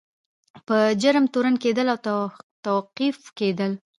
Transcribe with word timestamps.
په 0.67 0.77
جرم 1.01 1.25
تورن 1.33 1.55
کیدل 1.63 1.87
او 1.93 1.99
توقیف 2.67 3.17
کیدل. 3.37 3.71